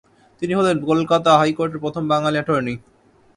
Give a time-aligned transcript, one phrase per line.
[0.41, 2.73] তিনি হলেন কলকাতা হাইকোর্টের প্রথম বাঙালি এটর্নি